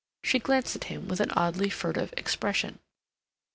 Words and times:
She 0.23 0.39
glanced 0.39 0.75
at 0.75 0.85
him 0.85 1.07
with 1.07 1.19
an 1.19 1.29
oddly 1.35 1.69
furtive 1.69 2.11
expression. 2.17 2.79